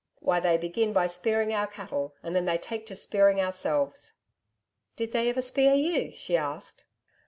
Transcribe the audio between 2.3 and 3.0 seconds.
then they take to